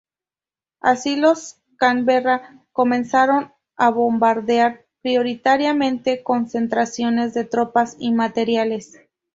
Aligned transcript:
Así, 0.79 1.15
los 1.15 1.59
Canberra 1.77 2.65
comenzaron 2.71 3.53
a 3.75 3.91
bombardear, 3.91 4.87
prioritariamente, 5.03 6.23
concentraciones 6.23 7.35
de 7.35 7.43
tropas 7.43 7.97
y 7.99 8.11
materiales. 8.11 8.97